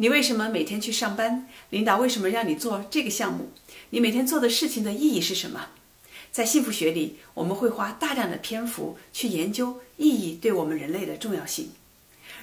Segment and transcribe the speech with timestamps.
[0.00, 1.46] 你为什么每天去上班？
[1.68, 3.50] 领导为什么让你做这个项目？
[3.90, 5.66] 你每天做的事情的意义是什么？
[6.32, 11.72] 在幸福学里，我们会花大量的篇幅去研究意义对我们人类的重要性。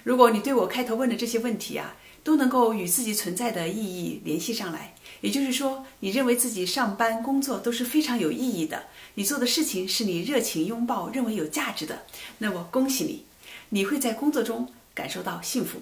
[0.03, 8.83] 如果你对我开头问的这些问题啊，都能够与自己存在的意义联系上来，也就是说，你认为自己上班工作都是非常有意义的，
[9.15, 12.03] 你做的事情是你热情拥抱、认为有价值的，
[12.37, 13.25] 那么恭喜你，
[13.69, 15.81] 你会在工作中感受到幸福。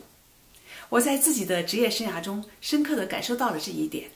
[0.89, 4.09] 我在自己的职业生涯中深刻地感受到了这一点。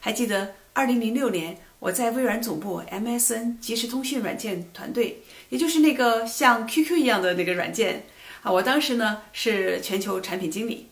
[0.00, 8.04] 还记得2006年，我在微软总部 MSN 即时通讯软件团队，也就是那个像 QQ 一样的那个软件
[8.42, 10.88] 啊，我当时呢是全球产品经理。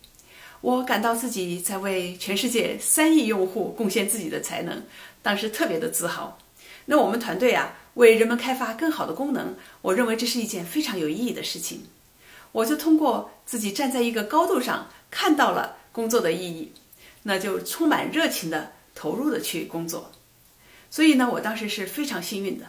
[0.61, 4.83] 我感到自己在为全世界三亿用户贡献自己的才能，
[5.23, 6.39] 当时特别的自豪。
[6.85, 11.85] 那我们团队啊，为人们开发更好的功能，我认为这是一件非常有意义的事情。
[12.53, 14.89] 我就通过自己站在一个高度上。
[15.13, 16.71] 看到了工作的意义，
[17.25, 20.13] 那就充满热情的投入的去工作。
[20.89, 22.67] 所以呢，我当时是非常幸运的。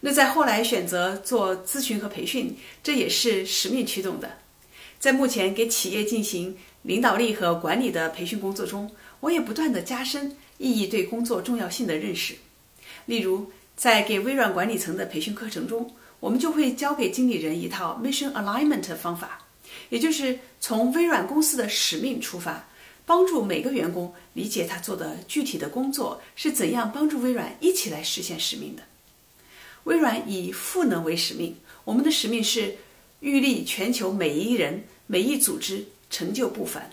[0.00, 4.38] 那在后来选择做咨询和培训，这也是使命驱动的。
[4.98, 12.36] 在目前给企业进行领导力和管理的培训工作中，我也不断的加深意义对工作重要性的认识。
[13.04, 19.40] 例如，在给微软管理层的培训课程中，我们就会教给经理人一套 Mission Alignment 方法。
[19.88, 22.64] 也就是从微软公司的使命出发，
[23.06, 28.82] 帮助每个员工理解他做的具体的工作是怎样帮助微软一起来实现使命的。
[29.84, 32.76] 微软以赋能为使命，我们的使命是
[33.20, 36.90] 欲力全球每一人、每一组织成就不凡。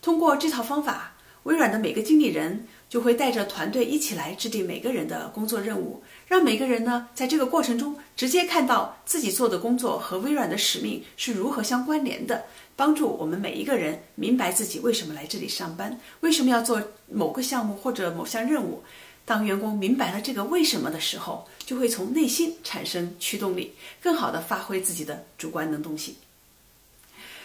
[0.00, 1.15] 通过这套方法，
[1.46, 6.02] 微软的每个经理人就会带着团队一起来制定每个人的工作任务。
[6.26, 18.82] 让每个人呢，在这个过程中直接看到自己做的工作和微软的使命是如何相关联的，帮助我们每一个人明白自己为什么来这里上班，为什么要做某个项目或者某项任务。
[19.24, 26.12] 当员工明白了这个为什么的时候，就会从内心产生驱动力，更好的发挥自己的主观能动性。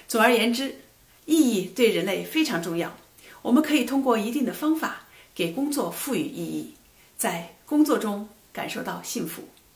[0.08, 0.76] 总而言之，
[1.26, 2.98] 意义对人类非常重要。
[3.42, 5.04] 我们可以通过一定的方法
[5.34, 6.74] 给工作赋予意义，
[7.18, 8.28] 在工作中。
[8.54, 9.44] 感受到幸福。